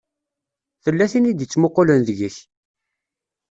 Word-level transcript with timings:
Tella 0.83 1.05
tin 1.11 1.29
i 1.31 1.33
d-ittmuqqulen 1.33 1.99
deg-k. 2.07 2.35